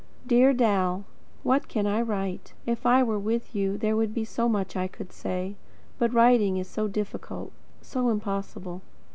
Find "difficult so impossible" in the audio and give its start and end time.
6.87-8.81